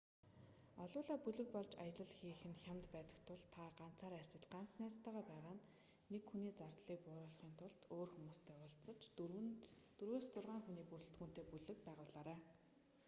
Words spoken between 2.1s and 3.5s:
хийх нь хямд байдаг тул